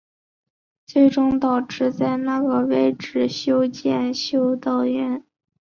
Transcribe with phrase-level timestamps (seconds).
[0.87, 5.23] 最终导致在那个位置修建修道院。